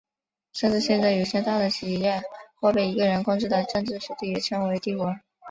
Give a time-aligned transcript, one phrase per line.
[0.53, 2.19] 甚至现在有些大的企业
[2.59, 5.15] 或被一个人控制的政治实体也被称为帝国。